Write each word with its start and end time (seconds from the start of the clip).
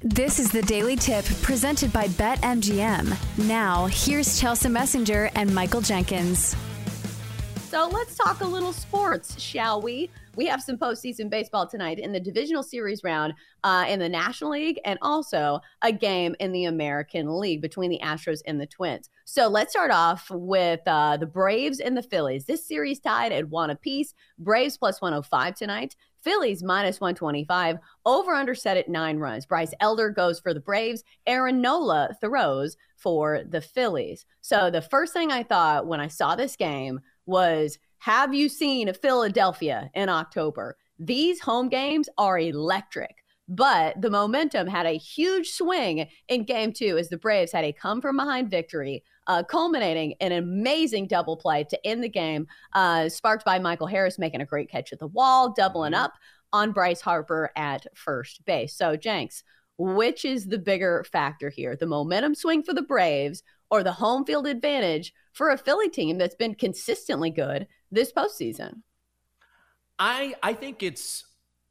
This 0.00 0.38
is 0.38 0.52
the 0.52 0.62
Daily 0.62 0.94
Tip 0.94 1.24
presented 1.42 1.92
by 1.92 2.06
BetMGM. 2.06 3.48
Now, 3.48 3.86
here's 3.86 4.38
Chelsea 4.38 4.68
Messenger 4.68 5.28
and 5.34 5.52
Michael 5.52 5.80
Jenkins. 5.80 6.54
So 7.68 7.88
let's 7.88 8.16
talk 8.16 8.40
a 8.40 8.46
little 8.46 8.72
sports, 8.72 9.40
shall 9.40 9.82
we? 9.82 10.08
We 10.36 10.46
have 10.46 10.62
some 10.62 10.78
postseason 10.78 11.28
baseball 11.28 11.66
tonight 11.66 11.98
in 11.98 12.12
the 12.12 12.20
divisional 12.20 12.62
series 12.62 13.02
round 13.02 13.34
uh, 13.64 13.86
in 13.88 13.98
the 13.98 14.08
National 14.08 14.52
League 14.52 14.78
and 14.84 15.00
also 15.02 15.58
a 15.82 15.90
game 15.90 16.36
in 16.38 16.52
the 16.52 16.66
American 16.66 17.36
League 17.36 17.60
between 17.60 17.90
the 17.90 17.98
Astros 18.00 18.38
and 18.46 18.60
the 18.60 18.68
Twins. 18.68 19.10
So 19.24 19.48
let's 19.48 19.72
start 19.72 19.90
off 19.90 20.30
with 20.30 20.80
uh, 20.86 21.16
the 21.16 21.26
Braves 21.26 21.80
and 21.80 21.96
the 21.96 22.04
Phillies. 22.04 22.44
This 22.44 22.64
series 22.64 23.00
tied 23.00 23.32
at 23.32 23.48
one 23.48 23.70
apiece. 23.70 24.14
Braves 24.38 24.78
plus 24.78 25.02
105 25.02 25.56
tonight. 25.56 25.96
Phillies 26.28 26.62
minus 26.62 27.00
125. 27.00 27.78
Over 28.04 28.32
under 28.32 28.54
set 28.54 28.76
at 28.76 28.90
nine 28.90 29.16
runs. 29.16 29.46
Bryce 29.46 29.72
Elder 29.80 30.10
goes 30.10 30.38
for 30.38 30.52
the 30.52 30.60
Braves. 30.60 31.02
Aaron 31.26 31.62
Nola 31.62 32.14
throws 32.20 32.76
for 32.98 33.44
the 33.48 33.62
Phillies. 33.62 34.26
So 34.42 34.70
the 34.70 34.82
first 34.82 35.14
thing 35.14 35.32
I 35.32 35.42
thought 35.42 35.86
when 35.86 36.00
I 36.00 36.08
saw 36.08 36.36
this 36.36 36.54
game 36.54 37.00
was 37.24 37.78
have 38.00 38.34
you 38.34 38.50
seen 38.50 38.92
Philadelphia 38.92 39.90
in 39.94 40.10
October? 40.10 40.76
These 40.98 41.40
home 41.40 41.70
games 41.70 42.10
are 42.18 42.38
electric. 42.38 43.24
But 43.48 43.98
the 44.02 44.10
momentum 44.10 44.66
had 44.66 44.84
a 44.84 44.98
huge 44.98 45.48
swing 45.48 46.08
in 46.28 46.44
game 46.44 46.74
two 46.74 46.98
as 46.98 47.08
the 47.08 47.16
Braves 47.16 47.52
had 47.52 47.64
a 47.64 47.72
come 47.72 48.02
from 48.02 48.18
behind 48.18 48.50
victory, 48.50 49.02
uh, 49.28 49.42
culminating 49.42 50.12
in 50.20 50.32
an 50.32 50.38
amazing 50.38 51.06
double 51.06 51.36
play 51.36 51.64
to 51.64 51.86
end 51.86 52.02
the 52.02 52.08
game, 52.08 52.46
uh, 52.72 53.08
sparked 53.08 53.44
by 53.44 53.58
Michael 53.58 53.86
Harris 53.86 54.18
making 54.18 54.40
a 54.40 54.46
great 54.46 54.70
catch 54.70 54.92
at 54.92 54.98
the 54.98 55.06
wall, 55.06 55.52
doubling 55.52 55.94
up 55.94 56.14
on 56.52 56.72
Bryce 56.72 57.00
Harper 57.00 57.50
at 57.54 57.86
first 57.94 58.44
base. 58.46 58.74
So, 58.74 58.96
Jenks, 58.96 59.44
which 59.76 60.24
is 60.24 60.46
the 60.46 60.58
bigger 60.58 61.04
factor 61.12 61.50
here? 61.50 61.76
The 61.76 61.86
momentum 61.86 62.34
swing 62.34 62.62
for 62.62 62.74
the 62.74 62.82
Braves 62.82 63.42
or 63.70 63.82
the 63.82 63.92
home 63.92 64.24
field 64.24 64.46
advantage 64.46 65.12
for 65.32 65.50
a 65.50 65.58
Philly 65.58 65.90
team 65.90 66.18
that's 66.18 66.34
been 66.34 66.54
consistently 66.54 67.30
good 67.30 67.68
this 67.92 68.12
postseason? 68.12 68.82
I 69.98 70.34
I 70.42 70.54
think 70.54 70.82
it's 70.82 71.24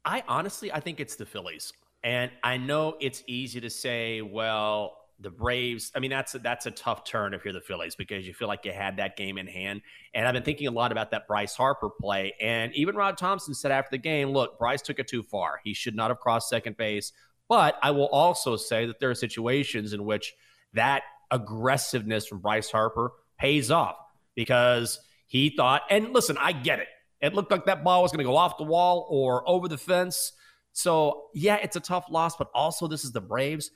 I 0.04 0.22
honestly 0.28 0.72
I 0.72 0.80
think 0.80 1.00
it's 1.00 1.16
the 1.16 1.26
Phillies. 1.26 1.72
And 2.04 2.30
I 2.44 2.56
know 2.56 2.96
it's 3.00 3.24
easy 3.26 3.60
to 3.60 3.70
say, 3.70 4.22
well, 4.22 4.97
the 5.20 5.30
Braves, 5.30 5.90
I 5.94 5.98
mean 5.98 6.10
that's 6.10 6.34
a, 6.34 6.38
that's 6.38 6.66
a 6.66 6.70
tough 6.70 7.04
turn 7.04 7.34
if 7.34 7.44
you're 7.44 7.52
the 7.52 7.60
Phillies 7.60 7.96
because 7.96 8.26
you 8.26 8.32
feel 8.32 8.48
like 8.48 8.64
you 8.64 8.72
had 8.72 8.98
that 8.98 9.16
game 9.16 9.38
in 9.38 9.46
hand. 9.46 9.82
And 10.14 10.26
I've 10.26 10.34
been 10.34 10.44
thinking 10.44 10.66
a 10.68 10.70
lot 10.70 10.92
about 10.92 11.10
that 11.10 11.26
Bryce 11.26 11.54
Harper 11.54 11.90
play 11.90 12.34
and 12.40 12.72
even 12.74 12.94
Rob 12.94 13.16
Thomson 13.16 13.54
said 13.54 13.72
after 13.72 13.90
the 13.92 13.98
game, 13.98 14.30
look, 14.30 14.58
Bryce 14.58 14.82
took 14.82 14.98
it 14.98 15.08
too 15.08 15.22
far. 15.22 15.60
He 15.64 15.74
should 15.74 15.96
not 15.96 16.10
have 16.10 16.20
crossed 16.20 16.48
second 16.48 16.76
base. 16.76 17.12
But 17.48 17.78
I 17.82 17.92
will 17.92 18.08
also 18.08 18.56
say 18.56 18.86
that 18.86 19.00
there 19.00 19.10
are 19.10 19.14
situations 19.14 19.92
in 19.92 20.04
which 20.04 20.34
that 20.74 21.02
aggressiveness 21.30 22.26
from 22.26 22.40
Bryce 22.40 22.70
Harper 22.70 23.12
pays 23.38 23.70
off 23.70 23.96
because 24.34 25.00
he 25.26 25.50
thought, 25.50 25.82
and 25.90 26.12
listen, 26.12 26.36
I 26.38 26.52
get 26.52 26.78
it. 26.78 26.88
It 27.20 27.34
looked 27.34 27.50
like 27.50 27.66
that 27.66 27.82
ball 27.82 28.02
was 28.02 28.12
going 28.12 28.24
to 28.24 28.30
go 28.30 28.36
off 28.36 28.58
the 28.58 28.64
wall 28.64 29.06
or 29.10 29.48
over 29.48 29.66
the 29.66 29.78
fence. 29.78 30.32
So, 30.72 31.24
yeah, 31.34 31.56
it's 31.56 31.74
a 31.74 31.80
tough 31.80 32.06
loss, 32.10 32.36
but 32.36 32.50
also 32.54 32.86
this 32.86 33.04
is 33.04 33.12
the 33.12 33.20
Braves. 33.20 33.70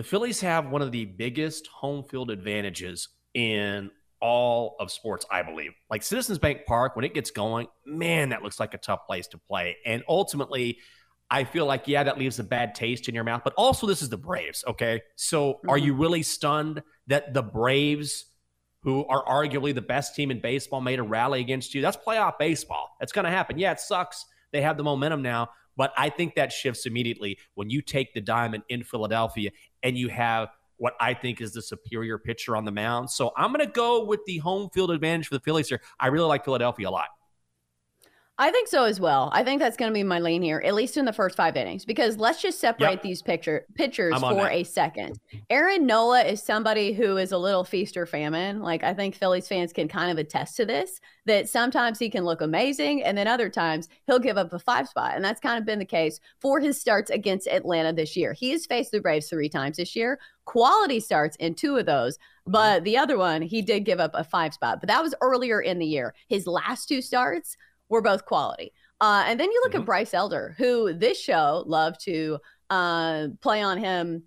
The 0.00 0.04
Phillies 0.04 0.40
have 0.40 0.70
one 0.70 0.80
of 0.80 0.92
the 0.92 1.04
biggest 1.04 1.66
home 1.66 2.04
field 2.04 2.30
advantages 2.30 3.10
in 3.34 3.90
all 4.18 4.76
of 4.80 4.90
sports, 4.90 5.26
I 5.30 5.42
believe. 5.42 5.72
Like 5.90 6.02
Citizens 6.02 6.38
Bank 6.38 6.60
Park, 6.66 6.96
when 6.96 7.04
it 7.04 7.12
gets 7.12 7.30
going, 7.30 7.66
man, 7.84 8.30
that 8.30 8.42
looks 8.42 8.58
like 8.58 8.72
a 8.72 8.78
tough 8.78 9.00
place 9.06 9.26
to 9.26 9.36
play. 9.36 9.76
And 9.84 10.02
ultimately, 10.08 10.78
I 11.30 11.44
feel 11.44 11.66
like, 11.66 11.86
yeah, 11.86 12.02
that 12.02 12.16
leaves 12.16 12.38
a 12.38 12.44
bad 12.44 12.74
taste 12.74 13.10
in 13.10 13.14
your 13.14 13.24
mouth, 13.24 13.42
but 13.44 13.52
also 13.58 13.86
this 13.86 14.00
is 14.00 14.08
the 14.08 14.16
Braves, 14.16 14.64
okay? 14.66 15.02
So 15.16 15.60
are 15.68 15.76
mm-hmm. 15.76 15.84
you 15.84 15.94
really 15.94 16.22
stunned 16.22 16.82
that 17.08 17.34
the 17.34 17.42
Braves, 17.42 18.24
who 18.82 19.04
are 19.04 19.22
arguably 19.26 19.74
the 19.74 19.82
best 19.82 20.14
team 20.14 20.30
in 20.30 20.40
baseball, 20.40 20.80
made 20.80 20.98
a 20.98 21.02
rally 21.02 21.42
against 21.42 21.74
you? 21.74 21.82
That's 21.82 21.98
playoff 21.98 22.38
baseball. 22.38 22.88
That's 23.00 23.12
going 23.12 23.26
to 23.26 23.30
happen. 23.30 23.58
Yeah, 23.58 23.72
it 23.72 23.80
sucks. 23.80 24.24
They 24.50 24.62
have 24.62 24.78
the 24.78 24.82
momentum 24.82 25.20
now, 25.20 25.50
but 25.76 25.92
I 25.96 26.10
think 26.10 26.34
that 26.34 26.52
shifts 26.52 26.86
immediately 26.86 27.38
when 27.54 27.70
you 27.70 27.82
take 27.82 28.14
the 28.14 28.20
diamond 28.20 28.64
in 28.68 28.82
Philadelphia 28.82 29.50
and 29.82 29.96
you 29.96 30.08
have 30.08 30.48
what 30.76 30.94
I 30.98 31.12
think 31.12 31.40
is 31.40 31.52
the 31.52 31.62
superior 31.62 32.18
pitcher 32.18 32.56
on 32.56 32.64
the 32.64 32.72
mound. 32.72 33.10
So 33.10 33.32
I'm 33.36 33.52
going 33.52 33.64
to 33.66 33.70
go 33.70 34.04
with 34.04 34.20
the 34.26 34.38
home 34.38 34.70
field 34.72 34.90
advantage 34.90 35.28
for 35.28 35.34
the 35.34 35.40
Phillies 35.40 35.68
here. 35.68 35.82
I 35.98 36.06
really 36.06 36.26
like 36.26 36.44
Philadelphia 36.44 36.88
a 36.88 36.90
lot. 36.90 37.08
I 38.40 38.50
think 38.50 38.68
so 38.68 38.84
as 38.84 38.98
well. 38.98 39.28
I 39.34 39.44
think 39.44 39.60
that's 39.60 39.76
going 39.76 39.90
to 39.90 39.94
be 39.94 40.02
my 40.02 40.18
lane 40.18 40.40
here, 40.40 40.62
at 40.64 40.74
least 40.74 40.96
in 40.96 41.04
the 41.04 41.12
first 41.12 41.36
five 41.36 41.58
innings, 41.58 41.84
because 41.84 42.16
let's 42.16 42.40
just 42.40 42.58
separate 42.58 42.92
Yep. 42.92 43.02
these 43.02 43.20
picture 43.20 43.66
pitchers 43.74 44.18
for 44.18 44.34
that. 44.34 44.52
a 44.52 44.64
second. 44.64 45.20
Aaron 45.50 45.84
Nola 45.84 46.22
is 46.22 46.42
somebody 46.42 46.94
who 46.94 47.18
is 47.18 47.32
a 47.32 47.38
little 47.38 47.64
feast 47.64 47.98
or 47.98 48.06
famine. 48.06 48.62
Like 48.62 48.82
I 48.82 48.94
think 48.94 49.14
Phillies 49.14 49.46
fans 49.46 49.74
can 49.74 49.88
kind 49.88 50.10
of 50.10 50.16
attest 50.16 50.56
to 50.56 50.64
this. 50.64 51.02
That 51.26 51.50
sometimes 51.50 51.98
he 51.98 52.08
can 52.08 52.24
look 52.24 52.40
amazing, 52.40 53.02
and 53.02 53.16
then 53.16 53.28
other 53.28 53.50
times 53.50 53.88
he'll 54.06 54.18
give 54.18 54.38
up 54.38 54.54
a 54.54 54.58
five 54.58 54.88
spot, 54.88 55.16
and 55.16 55.24
that's 55.24 55.38
kind 55.38 55.58
of 55.58 55.66
been 55.66 55.78
the 55.78 55.84
case 55.84 56.18
for 56.40 56.60
his 56.60 56.80
starts 56.80 57.10
against 57.10 57.46
Atlanta 57.46 57.92
this 57.92 58.16
year. 58.16 58.32
He 58.32 58.52
has 58.52 58.64
faced 58.64 58.90
the 58.90 59.00
Braves 59.00 59.28
three 59.28 59.50
times 59.50 59.76
this 59.76 59.94
year. 59.94 60.18
Quality 60.46 60.98
starts 60.98 61.36
in 61.36 61.54
two 61.54 61.76
of 61.76 61.84
those, 61.84 62.16
mm-hmm. 62.16 62.52
but 62.52 62.84
the 62.84 62.96
other 62.96 63.18
one 63.18 63.42
he 63.42 63.60
did 63.60 63.80
give 63.84 64.00
up 64.00 64.12
a 64.14 64.24
five 64.24 64.54
spot, 64.54 64.80
but 64.80 64.88
that 64.88 65.02
was 65.02 65.14
earlier 65.20 65.60
in 65.60 65.78
the 65.78 65.86
year. 65.86 66.14
His 66.26 66.46
last 66.46 66.88
two 66.88 67.02
starts 67.02 67.58
were 67.90 68.00
both 68.00 68.24
quality. 68.24 68.72
Uh, 69.00 69.24
and 69.26 69.38
then 69.38 69.50
you 69.50 69.60
look 69.64 69.72
Mhm. 69.74 69.80
at 69.80 69.86
Bryce 69.86 70.14
Elder, 70.14 70.54
who 70.58 70.92
this 70.94 71.18
show 71.20 71.64
loved 71.66 72.00
to 72.04 72.38
uh, 72.70 73.28
play 73.40 73.60
on 73.62 73.78
him 73.78 74.22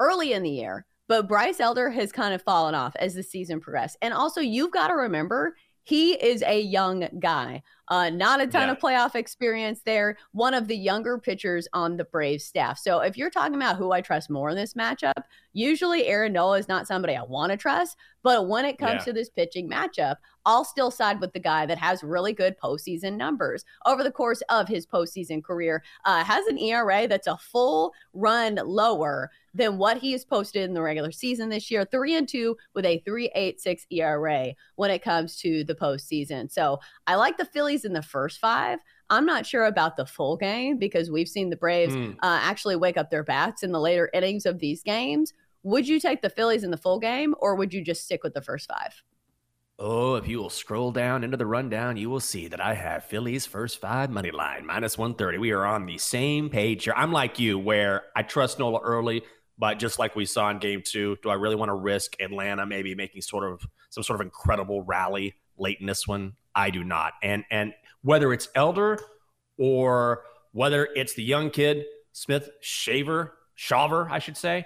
early 0.00 0.34
in 0.34 0.42
the 0.42 0.50
year, 0.50 0.84
but 1.08 1.26
Bryce 1.26 1.60
Elder 1.60 1.88
has 1.90 2.12
kind 2.12 2.34
of 2.34 2.42
fallen 2.42 2.74
off 2.74 2.94
as 2.96 3.14
the 3.14 3.22
season 3.22 3.58
progressed. 3.60 3.96
And 4.02 4.12
also, 4.12 4.40
you've 4.40 4.72
got 4.72 4.88
to 4.88 4.94
remember 4.94 5.56
he 5.82 6.12
is 6.12 6.42
a 6.42 6.60
young 6.60 7.08
guy, 7.20 7.62
uh, 7.88 8.10
not 8.10 8.40
a 8.40 8.46
ton 8.46 8.68
Yeah. 8.68 8.72
of 8.72 8.78
playoff 8.78 9.14
experience 9.14 9.82
there. 9.84 10.16
One 10.32 10.54
of 10.54 10.68
the 10.68 10.76
younger 10.76 11.18
pitchers 11.18 11.68
on 11.72 11.96
the 11.96 12.04
Braves 12.04 12.44
staff. 12.44 12.78
So 12.78 13.00
if 13.00 13.16
you're 13.16 13.30
talking 13.30 13.54
about 13.54 13.76
who 13.76 13.92
I 13.92 14.00
trust 14.00 14.28
more 14.30 14.50
in 14.50 14.56
this 14.56 14.74
matchup, 14.74 15.12
usually 15.52 16.06
Aaron 16.06 16.32
Nola 16.32 16.58
is 16.58 16.68
not 16.68 16.86
somebody 16.86 17.16
I 17.16 17.22
want 17.22 17.50
to 17.52 17.56
trust. 17.56 17.96
But 18.22 18.48
when 18.48 18.64
it 18.64 18.78
comes 18.78 19.02
Yeah. 19.02 19.04
to 19.04 19.12
this 19.12 19.30
pitching 19.30 19.70
matchup, 19.70 20.16
I'll 20.44 20.64
still 20.64 20.90
side 20.90 21.20
with 21.20 21.32
the 21.32 21.38
guy 21.40 21.64
that 21.66 21.78
has 21.78 22.02
really 22.02 22.32
good 22.32 22.56
postseason 22.58 23.16
numbers 23.16 23.64
over 23.84 24.02
the 24.02 24.10
course 24.10 24.42
of 24.48 24.66
his 24.68 24.84
postseason 24.86 25.42
career. 25.44 25.82
Uh, 26.04 26.24
has 26.24 26.44
an 26.46 26.58
ERA 26.58 27.06
that's 27.06 27.26
a 27.28 27.36
full 27.36 27.92
run 28.14 28.56
lower 28.64 29.30
than 29.54 29.78
what 29.78 29.96
he 29.98 30.12
has 30.12 30.24
posted 30.24 30.62
in 30.62 30.74
the 30.74 30.82
regular 30.82 31.10
season 31.12 31.48
this 31.48 31.70
year. 31.70 31.84
Three 31.84 32.14
and 32.16 32.28
two 32.28 32.56
with 32.74 32.84
a 32.84 33.00
3.86 33.06 33.86
ERA 33.90 34.54
when 34.74 34.90
it 34.90 35.02
comes 35.02 35.36
to 35.38 35.64
the 35.64 35.74
postseason. 35.74 36.50
So 36.50 36.78
I 37.06 37.14
like 37.14 37.38
the 37.38 37.44
Phillies 37.44 37.75
in 37.84 37.92
the 37.92 38.02
first 38.02 38.38
five. 38.38 38.78
I'm 39.10 39.26
not 39.26 39.46
sure 39.46 39.64
about 39.66 39.96
the 39.96 40.06
full 40.06 40.36
game 40.36 40.78
because 40.78 41.10
we've 41.10 41.28
seen 41.28 41.50
the 41.50 41.56
Braves 41.56 41.94
Mm. 41.94 42.14
uh, 42.16 42.40
actually 42.42 42.76
wake 42.76 42.96
up 42.96 43.10
their 43.10 43.22
bats 43.24 43.62
in 43.62 43.72
the 43.72 43.80
later 43.80 44.10
innings 44.12 44.46
of 44.46 44.58
these 44.58 44.82
games. 44.82 45.32
Would 45.62 45.86
you 45.86 46.00
take 46.00 46.22
the 46.22 46.30
Phillies 46.30 46.64
in 46.64 46.70
the 46.70 46.76
full 46.76 46.98
game 46.98 47.34
or 47.40 47.54
would 47.56 47.72
you 47.74 47.82
just 47.84 48.04
stick 48.04 48.22
with 48.22 48.34
the 48.34 48.42
first 48.42 48.68
five? 48.68 49.02
Oh, 49.78 50.14
if 50.14 50.26
you 50.26 50.38
will 50.38 50.48
scroll 50.50 50.90
down 50.90 51.22
into 51.22 51.36
the 51.36 51.44
rundown, 51.44 51.98
you 51.98 52.08
will 52.08 52.20
see 52.20 52.48
that 52.48 52.60
I 52.60 52.72
have 52.74 53.04
Phillies 53.04 53.44
first 53.44 53.78
five 53.80 54.10
money 54.10 54.30
line 54.30 54.64
minus 54.64 54.96
130. 54.96 55.36
We 55.38 55.50
are 55.50 55.66
on 55.66 55.84
the 55.84 55.98
same 55.98 56.48
page 56.48 56.84
here. 56.84 56.94
I'm 56.96 57.12
like 57.12 57.38
you, 57.38 57.58
where 57.58 58.04
I 58.16 58.22
trust 58.22 58.58
Nola 58.58 58.80
early, 58.80 59.22
But 59.58 59.78
just 59.78 59.98
like 59.98 60.14
we 60.16 60.26
saw 60.26 60.50
in 60.50 60.58
game 60.58 60.82
two, 60.84 61.16
do 61.22 61.30
I 61.30 61.34
really 61.34 61.56
want 61.56 61.70
to 61.70 61.74
risk 61.74 62.14
Atlanta 62.20 62.66
maybe 62.66 62.94
making 62.94 63.22
sort 63.22 63.50
of 63.50 63.66
some 63.90 64.02
sort 64.02 64.20
of 64.20 64.24
incredible 64.26 64.82
rally 64.82 65.34
late 65.58 65.78
in 65.80 65.86
this 65.86 66.06
one? 66.06 66.34
I 66.54 66.70
do 66.70 66.84
not. 66.84 67.14
And 67.22 67.44
and 67.50 67.74
whether 68.02 68.32
it's 68.32 68.48
Elder 68.54 68.98
or 69.58 70.22
whether 70.52 70.88
it's 70.94 71.14
the 71.14 71.22
young 71.22 71.50
kid, 71.50 71.84
Smith 72.12 72.48
Shaver, 72.60 73.34
Shawver, 73.54 74.08
I 74.10 74.18
should 74.18 74.36
say, 74.36 74.58
I 74.58 74.64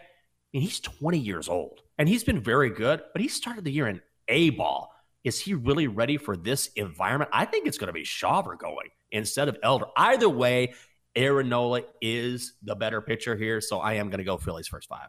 mean, 0.53 0.63
he's 0.63 0.81
20 0.81 1.19
years 1.19 1.49
old 1.49 1.81
and 1.99 2.09
he's 2.09 2.25
been 2.25 2.41
very 2.41 2.71
good, 2.71 3.03
but 3.13 3.23
he 3.23 3.29
started 3.29 3.65
the 3.65 3.73
year 3.73 3.89
in 3.89 4.01
A 4.29 4.51
ball. 4.51 4.93
Is 5.25 5.39
he 5.41 5.55
really 5.55 5.87
ready 5.87 6.17
for 6.17 6.37
this 6.37 6.69
environment? 6.77 7.31
I 7.33 7.45
think 7.45 7.67
it's 7.67 7.77
going 7.77 7.89
to 7.89 7.93
be 7.93 8.05
Shawver 8.05 8.59
going 8.59 8.89
instead 9.11 9.49
of 9.49 9.59
Elder. 9.63 9.87
Either 9.97 10.29
way, 10.29 10.75
Aaron 11.17 11.49
Nola 11.49 11.83
is 12.01 12.55
the 12.63 12.75
better 12.75 13.01
pitcher 13.01 13.37
here, 13.37 13.61
so 13.61 13.81
I 13.81 13.95
am 13.95 14.09
going 14.09 14.19
to 14.19 14.25
go 14.25 14.39
Phillies 14.39 14.69
first 14.69 14.89
five. 14.89 15.09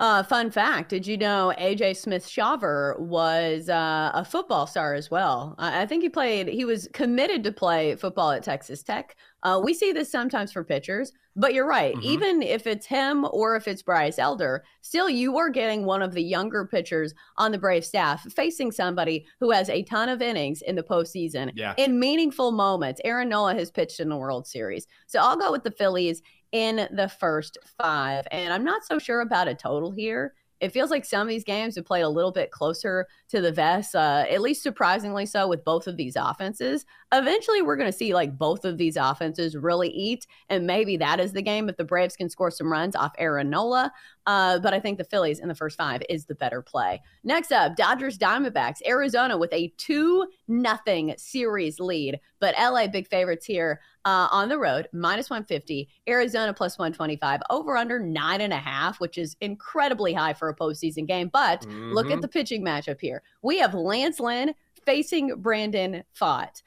Uh, 0.00 0.22
fun 0.22 0.50
fact: 0.50 0.88
Did 0.88 1.06
you 1.06 1.18
know 1.18 1.52
AJ 1.58 1.94
Smith-Shawver 1.98 2.98
was 2.98 3.68
uh, 3.68 4.10
a 4.14 4.24
football 4.24 4.66
star 4.66 4.94
as 4.94 5.10
well? 5.10 5.54
I, 5.58 5.82
I 5.82 5.86
think 5.86 6.02
he 6.02 6.08
played. 6.08 6.48
He 6.48 6.64
was 6.64 6.88
committed 6.94 7.44
to 7.44 7.52
play 7.52 7.94
football 7.96 8.30
at 8.30 8.42
Texas 8.42 8.82
Tech. 8.82 9.14
Uh, 9.42 9.60
we 9.62 9.74
see 9.74 9.92
this 9.92 10.10
sometimes 10.10 10.52
for 10.52 10.64
pitchers, 10.64 11.12
but 11.36 11.52
you're 11.52 11.66
right. 11.68 11.94
Mhm. 11.96 12.02
Even 12.02 12.42
if 12.42 12.66
it's 12.66 12.86
him 12.86 13.26
or 13.30 13.56
if 13.56 13.68
it's 13.68 13.82
Bryce 13.82 14.18
Elder, 14.18 14.64
still 14.80 15.08
you 15.10 15.36
are 15.38 15.50
getting 15.50 15.84
one 15.84 16.00
of 16.02 16.12
the 16.14 16.22
younger 16.22 16.66
pitchers 16.66 17.12
on 17.36 17.52
the 17.52 17.58
Brave 17.58 17.84
staff 17.84 18.22
facing 18.32 18.72
somebody 18.72 19.26
who 19.38 19.50
has 19.50 19.68
a 19.68 19.82
ton 19.82 20.08
of 20.08 20.20
innings 20.22 20.62
in 20.62 20.76
the 20.76 20.82
postseason 20.82 21.52
Yeah. 21.54 21.74
in 21.76 21.98
meaningful 22.00 22.52
moments. 22.52 23.00
Aaron 23.04 23.28
Nola 23.28 23.54
has 23.54 23.70
pitched 23.70 24.00
in 24.00 24.08
the 24.08 24.16
World 24.16 24.46
Series, 24.46 24.86
so 25.06 25.20
I'll 25.20 25.36
go 25.38 25.52
with 25.52 25.64
the 25.64 25.70
Phillies 25.70 26.22
in 26.52 26.88
the 26.92 27.08
first 27.08 27.58
five. 27.78 28.26
And 28.30 28.52
I'm 28.52 28.64
not 28.64 28.84
so 28.84 28.98
sure 28.98 29.20
about 29.20 29.48
a 29.48 29.54
total 29.54 29.90
here. 29.90 30.34
It 30.60 30.72
feels 30.72 30.90
like 30.90 31.06
some 31.06 31.22
of 31.22 31.28
these 31.28 31.44
games 31.44 31.76
have 31.76 31.86
played 31.86 32.02
a 32.02 32.08
little 32.08 32.32
bit 32.32 32.50
closer 32.50 33.06
to 33.30 33.40
the 33.40 33.52
vest, 33.52 33.94
uh, 33.94 34.26
at 34.28 34.42
least 34.42 34.62
surprisingly 34.62 35.24
so 35.24 35.48
with 35.48 35.64
both 35.64 35.86
of 35.86 35.96
these 35.96 36.16
offenses. 36.16 36.84
Eventually, 37.12 37.60
we're 37.60 37.76
going 37.76 37.90
to 37.90 37.96
see 37.96 38.14
like 38.14 38.38
both 38.38 38.64
of 38.64 38.78
these 38.78 38.96
offenses 38.96 39.56
really 39.56 39.88
eat, 39.88 40.26
and 40.48 40.66
maybe 40.66 40.96
that 40.98 41.18
is 41.18 41.32
the 41.32 41.42
game 41.42 41.68
if 41.68 41.76
the 41.76 41.84
Braves 41.84 42.14
can 42.16 42.30
score 42.30 42.50
some 42.50 42.70
runs 42.70 42.94
off 42.94 43.12
Aaron 43.18 43.50
Nola. 43.50 43.92
Uh, 44.26 44.60
but 44.60 44.72
I 44.72 44.78
think 44.78 44.96
the 44.98 45.04
Phillies 45.04 45.40
in 45.40 45.48
the 45.48 45.54
first 45.54 45.76
five 45.76 46.02
is 46.08 46.26
the 46.26 46.36
better 46.36 46.62
play. 46.62 47.02
Next 47.24 47.50
up, 47.50 47.74
Dodgers 47.74 48.16
Diamondbacks, 48.16 48.78
Arizona 48.86 49.36
with 49.36 49.52
a 49.52 49.72
two 49.76 50.26
nothing 50.46 51.14
series 51.16 51.80
lead, 51.80 52.20
but 52.38 52.54
LA 52.56 52.86
big 52.86 53.08
favorites 53.08 53.44
here 53.44 53.80
uh, 54.04 54.28
on 54.30 54.48
the 54.48 54.58
road, 54.58 54.86
minus 54.92 55.30
150, 55.30 55.88
Arizona 56.08 56.54
plus 56.54 56.78
125, 56.78 57.40
over 57.50 57.76
under 57.76 57.98
nine 57.98 58.40
and 58.40 58.52
a 58.52 58.56
half, 58.58 59.00
which 59.00 59.18
is 59.18 59.36
incredibly 59.40 60.12
high 60.14 60.32
for 60.32 60.48
a 60.48 60.54
postseason 60.54 61.08
game. 61.08 61.28
But 61.32 61.66
look 61.66 62.10
at 62.10 62.18
Mhm. 62.18 62.22
the 62.22 62.28
pitching 62.28 62.64
matchup 62.64 63.00
here. 63.00 63.22
We 63.42 63.58
have 63.58 63.74
Lance 63.74 64.20
Lynn 64.20 64.54
facing 64.86 65.34
Brandon 65.42 66.04
Pfaadt. 66.18 66.62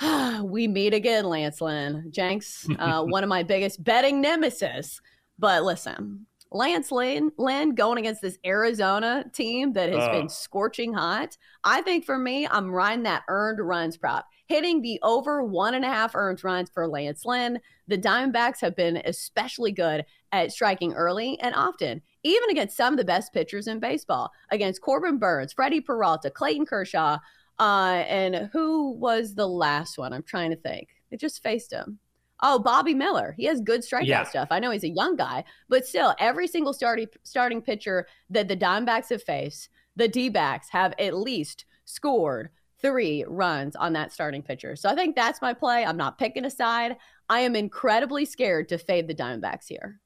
we 0.42 0.68
meet 0.68 0.94
again, 0.94 1.24
Lance 1.24 1.60
Lynn. 1.60 2.08
Jenks, 2.10 2.66
uh, 2.78 3.02
one 3.04 3.22
of 3.22 3.28
my 3.28 3.42
biggest 3.42 3.82
betting 3.82 4.20
nemesis. 4.20 5.00
But 5.38 5.64
listen, 5.64 6.26
Lance 6.52 6.92
Lynn, 6.92 7.32
Lynn 7.38 7.74
going 7.74 7.98
against 7.98 8.22
this 8.22 8.38
Arizona 8.44 9.24
team 9.32 9.72
that 9.72 9.92
has 9.92 10.08
been 10.08 10.28
scorching 10.28 10.92
hot. 10.92 11.36
I 11.64 11.82
think 11.82 12.04
for 12.04 12.18
me, 12.18 12.46
I'm 12.46 12.70
riding 12.70 13.02
that 13.02 13.24
earned 13.28 13.58
runs 13.58 13.96
prop, 13.96 14.26
hitting 14.46 14.80
the 14.80 14.98
over 15.02 15.42
one 15.42 15.74
and 15.74 15.84
a 15.84 15.88
half 15.88 16.14
earned 16.14 16.42
runs 16.44 16.70
for 16.70 16.86
Lance 16.86 17.24
Lynn. 17.24 17.60
The 17.88 17.98
Diamondbacks 17.98 18.60
have 18.60 18.76
been 18.76 19.02
especially 19.04 19.72
good 19.72 20.04
at 20.32 20.52
striking 20.52 20.94
early 20.94 21.38
and 21.40 21.54
often, 21.54 22.00
even 22.22 22.50
against 22.50 22.76
some 22.76 22.94
of 22.94 22.98
the 22.98 23.04
best 23.04 23.32
pitchers 23.32 23.66
in 23.66 23.80
baseball, 23.80 24.30
against 24.50 24.82
Corbin 24.82 25.18
Burnes, 25.18 25.52
Freddy 25.52 25.80
Peralta, 25.80 26.30
Clayton 26.30 26.66
Kershaw, 26.66 27.18
uh, 27.58 28.04
and 28.08 28.50
who 28.52 28.92
was 28.92 29.34
the 29.34 29.48
last 29.48 29.98
one? 29.98 30.12
I'm 30.12 30.22
trying 30.22 30.50
to 30.50 30.56
think. 30.56 30.88
It 31.10 31.20
just 31.20 31.42
faced 31.42 31.72
him. 31.72 31.98
Oh, 32.42 32.58
Bobby 32.58 32.92
Miller. 32.94 33.34
He 33.38 33.44
has 33.46 33.60
good 33.60 33.80
strikeout 33.80 34.06
Yeah. 34.06 34.24
stuff. 34.24 34.48
I 34.50 34.58
know 34.58 34.70
he's 34.70 34.84
a 34.84 34.88
young 34.90 35.16
guy, 35.16 35.44
but 35.68 35.86
still, 35.86 36.14
every 36.18 36.46
single 36.46 36.74
starting 36.74 37.06
starting 37.22 37.62
pitcher 37.62 38.06
that 38.30 38.48
the 38.48 38.56
Diamondbacks 38.56 39.08
have 39.08 39.22
faced, 39.22 39.70
the 39.96 40.08
D-backs 40.08 40.68
have 40.70 40.92
at 40.98 41.14
least 41.16 41.64
scored 41.86 42.50
three 42.82 43.24
runs 43.26 43.74
on 43.74 43.94
that 43.94 44.12
starting 44.12 44.42
pitcher. 44.42 44.76
So 44.76 44.90
I 44.90 44.94
think 44.94 45.16
that's 45.16 45.40
my 45.40 45.54
play. 45.54 45.84
I'm 45.86 45.96
not 45.96 46.18
picking 46.18 46.44
a 46.44 46.50
side. 46.50 46.96
I 47.30 47.40
am 47.40 47.56
incredibly 47.56 48.26
scared 48.26 48.68
to 48.68 48.76
fade 48.76 49.08
the 49.08 49.14
Diamondbacks 49.14 49.66
here. 49.66 49.98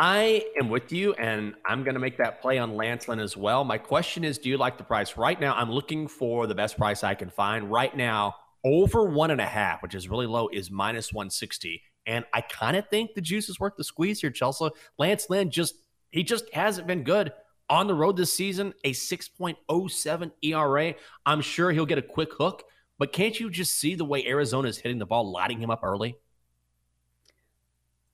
I 0.00 0.44
am 0.60 0.68
with 0.68 0.92
you, 0.92 1.12
and 1.14 1.54
I'm 1.66 1.82
going 1.82 1.94
to 1.94 2.00
make 2.00 2.18
that 2.18 2.40
play 2.40 2.58
on 2.58 2.76
Lance 2.76 3.08
Lynn 3.08 3.18
as 3.18 3.36
well. 3.36 3.64
My 3.64 3.78
question 3.78 4.22
is, 4.22 4.38
do 4.38 4.48
you 4.48 4.56
like 4.56 4.78
the 4.78 4.84
price? 4.84 5.16
Right 5.16 5.40
now, 5.40 5.54
I'm 5.54 5.72
looking 5.72 6.06
for 6.06 6.46
the 6.46 6.54
best 6.54 6.76
price 6.76 7.02
I 7.02 7.14
can 7.14 7.30
find. 7.30 7.68
Right 7.68 7.96
now, 7.96 8.36
over 8.64 9.06
one 9.06 9.32
and 9.32 9.40
a 9.40 9.46
half, 9.46 9.82
which 9.82 9.96
is 9.96 10.08
really 10.08 10.26
low, 10.26 10.48
is 10.52 10.70
minus 10.70 11.12
160. 11.12 11.82
And 12.06 12.24
I 12.32 12.42
kind 12.42 12.76
of 12.76 12.88
think 12.88 13.14
the 13.14 13.20
juice 13.20 13.48
is 13.48 13.58
worth 13.58 13.74
the 13.76 13.82
squeeze 13.82 14.20
here, 14.20 14.30
Chelsea. 14.30 14.68
Lance 14.98 15.26
Lynn 15.28 15.50
just, 15.50 15.74
he 16.10 16.22
just 16.22 16.44
hasn't 16.54 16.86
been 16.86 17.02
good 17.02 17.32
on 17.68 17.88
the 17.88 17.94
road 17.94 18.16
this 18.16 18.32
season, 18.32 18.74
a 18.84 18.92
6.07 18.92 20.30
ERA. 20.42 20.94
I'm 21.26 21.40
sure 21.40 21.72
he'll 21.72 21.86
get 21.86 21.98
a 21.98 22.02
quick 22.02 22.32
hook, 22.38 22.62
but 23.00 23.12
can't 23.12 23.38
you 23.38 23.50
just 23.50 23.74
see 23.74 23.96
the 23.96 24.04
way 24.04 24.24
Arizona 24.26 24.68
is 24.68 24.78
hitting 24.78 25.00
the 25.00 25.06
ball, 25.06 25.32
lighting 25.32 25.60
him 25.60 25.70
up 25.70 25.80
early? 25.82 26.16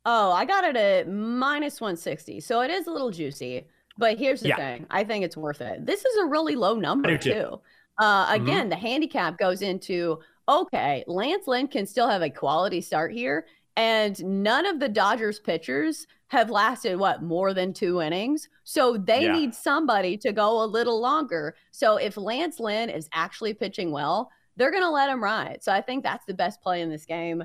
Oh, 0.04 0.32
I 0.32 0.44
got 0.44 0.64
it 0.64 0.76
at 0.76 1.08
minus 1.08 1.80
160. 1.80 2.40
So 2.40 2.60
it 2.60 2.70
is 2.70 2.86
a 2.86 2.90
little 2.90 3.10
juicy. 3.10 3.66
But 3.96 4.18
here's 4.18 4.40
the 4.40 4.48
Yeah. 4.48 4.56
thing 4.56 4.86
I 4.90 5.04
think 5.04 5.24
it's 5.24 5.36
worth 5.36 5.60
it. 5.60 5.86
This 5.86 6.04
is 6.04 6.16
a 6.18 6.26
really 6.26 6.56
low 6.56 6.74
number, 6.74 7.16
too. 7.16 7.32
too. 7.32 7.60
Uh, 7.98 8.26
Mhm. 8.32 8.42
again, 8.42 8.68
the 8.68 8.76
handicap 8.76 9.38
goes 9.38 9.62
into 9.62 10.18
okay, 10.46 11.02
Lance 11.06 11.46
Lynn 11.48 11.66
can 11.68 11.86
still 11.86 12.06
have 12.06 12.20
a 12.20 12.28
quality 12.28 12.82
start 12.82 13.12
here. 13.12 13.46
And 13.76 14.22
none 14.42 14.66
of 14.66 14.78
the 14.78 14.90
Dodgers 14.90 15.40
pitchers 15.40 16.06
have 16.28 16.50
lasted, 16.50 16.98
what, 16.98 17.22
more 17.22 17.54
than 17.54 17.72
two 17.72 18.02
innings? 18.02 18.50
So 18.62 18.98
they 18.98 19.22
Yeah. 19.22 19.32
need 19.32 19.54
somebody 19.54 20.18
to 20.18 20.32
go 20.32 20.62
a 20.62 20.66
little 20.66 21.00
longer. 21.00 21.56
So 21.70 21.96
if 21.96 22.18
Lance 22.18 22.60
Lynn 22.60 22.90
is 22.90 23.08
actually 23.14 23.54
pitching 23.54 23.90
well, 23.90 24.30
they're 24.56 24.70
going 24.70 24.82
to 24.82 24.90
let 24.90 25.08
him 25.08 25.24
ride. 25.24 25.62
So 25.62 25.72
I 25.72 25.80
think 25.80 26.04
that's 26.04 26.26
the 26.26 26.34
best 26.34 26.60
play 26.60 26.82
in 26.82 26.90
this 26.90 27.06
game. 27.06 27.44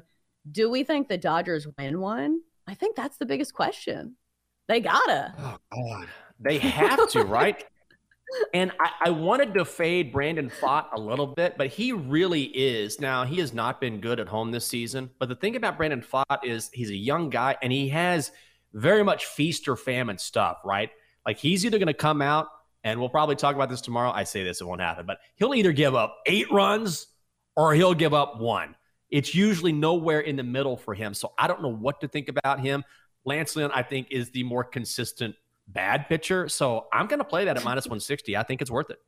Do 0.51 0.70
we 0.70 0.84
think 0.84 1.08
the 1.08 1.18
Dodgers 1.18 1.68
win 1.78 2.01
one? 2.01 2.42
I 2.69 2.75
think 2.75 2.95
that's 2.95 3.17
the 3.17 3.25
biggest 3.25 3.53
question. 3.53 4.15
They 4.67 4.79
gotta. 4.79 5.33
Oh 5.39 5.57
God, 5.73 6.07
they 6.39 6.59
have 6.59 7.09
to, 7.09 7.23
right? 7.23 7.63
And 8.53 8.71
I, 8.79 8.91
I 9.05 9.09
wanted 9.09 9.55
to 9.55 9.65
fade 9.65 10.13
Brandon 10.13 10.51
Pfaadt 10.51 10.89
a 10.93 10.99
little 10.99 11.25
bit, 11.25 11.57
but 11.57 11.65
he 11.65 11.93
really 11.93 12.43
is. 12.43 13.01
Now 13.01 13.25
he 13.25 13.39
has 13.39 13.55
not 13.55 13.81
been 13.81 13.99
good 13.99 14.19
at 14.19 14.27
home 14.27 14.51
this 14.51 14.67
season. 14.67 15.09
But 15.17 15.29
the 15.29 15.35
thing 15.35 15.55
about 15.55 15.77
Brandon 15.77 16.03
Pfaadt 16.03 16.43
is 16.43 16.69
he's 16.71 16.91
a 16.91 16.95
young 16.95 17.31
guy 17.31 17.57
and 17.63 17.73
he 17.73 17.89
has 17.89 18.31
very 18.71 19.03
much 19.03 19.25
feast 19.25 19.67
or 19.67 19.75
famine 19.75 20.19
stuff, 20.19 20.59
right? 20.63 20.91
Like 21.25 21.39
he's 21.39 21.65
either 21.65 21.79
going 21.79 21.88
to 21.88 21.93
come 21.95 22.21
out 22.21 22.49
and 22.83 22.99
we'll 22.99 23.09
probably 23.09 23.35
talk 23.35 23.55
about 23.55 23.67
this 23.67 23.81
tomorrow. 23.81 24.11
I 24.11 24.25
say 24.25 24.43
this, 24.43 24.61
it 24.61 24.65
won't 24.65 24.81
happen, 24.81 25.07
but 25.07 25.17
he'll 25.35 25.55
either 25.55 25.71
give 25.71 25.95
up 25.95 26.15
eight 26.27 26.51
runs 26.51 27.07
or 27.55 27.73
he'll 27.73 27.95
give 27.95 28.13
up 28.13 28.39
one. 28.39 28.75
It's 29.12 29.34
usually 29.34 29.72
nowhere 29.72 30.20
in 30.20 30.36
the 30.36 30.44
middle 30.44 30.78
for 30.78 30.94
him. 30.94 31.13
So 31.13 31.34
I 31.38 31.48
don't 31.48 31.62
know 31.62 31.74
what 31.74 32.01
to 32.01 32.08
think 32.08 32.30
about 32.30 32.60
him. 32.60 32.84
Lance 33.25 33.56
Lynn, 33.56 33.72
I 33.74 33.84
think, 33.84 34.08
is 34.12 34.30
the 34.32 34.44
more 34.44 34.63
consistent 34.63 35.36
bad 35.68 36.08
pitcher. 36.08 36.48
So 36.50 36.88
I'm 36.94 37.08
going 37.08 37.20
to 37.20 37.25
play 37.25 37.46
that 37.46 37.58
at 37.58 37.63
minus 37.63 37.86
160. 37.88 38.38
I 38.38 38.44
think 38.44 38.62
it's 38.62 38.72
worth 38.72 38.89
it. 38.89 39.00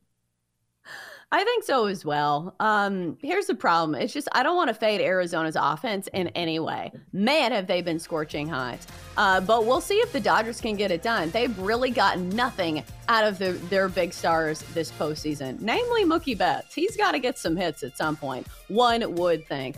I 1.34 1.46
think 1.46 1.64
so 1.64 1.86
as 1.86 2.04
well. 2.04 2.56
Um, 2.60 3.18
here's 3.22 3.46
the 3.46 3.56
problem. 3.56 3.96
It's 3.96 4.12
just 4.12 4.28
I 4.34 4.44
don't 4.44 4.58
want 4.58 4.68
to 4.68 4.74
fade 4.74 5.00
Arizona's 5.00 5.56
offense 5.58 6.10
in 6.12 6.28
any 6.30 6.60
way. 6.60 6.92
Man, 7.14 7.54
have 7.54 7.68
they 7.68 7.82
been 7.82 8.00
scorching 8.00 8.50
hot. 8.50 8.80
Uh, 9.16 9.40
but 9.40 9.66
we'll 9.66 9.80
see 9.80 9.96
if 9.96 10.12
the 10.12 10.20
Dodgers 10.20 10.60
can 10.60 10.76
get 10.76 10.92
it 10.92 11.02
done. 11.02 11.30
They've 11.30 11.58
really 11.58 11.90
gotten 11.90 12.28
nothing 12.30 12.84
out 13.08 13.26
of 13.26 13.38
the, 13.38 13.54
their 13.70 13.88
big 13.88 14.12
stars 14.12 14.62
this 14.74 14.92
postseason, 14.92 15.62
namely 15.62 16.04
Mookie 16.04 16.38
Betts. 16.38 16.76
He's 16.76 16.98
got 16.98 17.14
to 17.14 17.20
get 17.20 17.38
some 17.38 17.56
hits 17.56 17.82
at 17.84 17.96
some 17.96 18.18
point. 18.18 18.46
One 18.68 19.16
would 19.16 19.48
think. 19.48 19.78